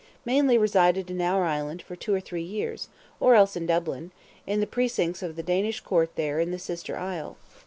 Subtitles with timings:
[0.25, 2.87] mainly resided in our island for two or three years,
[3.19, 4.09] or else in Dublin,
[4.47, 7.37] in the precincts of the Danish Court there in the Sister Isle.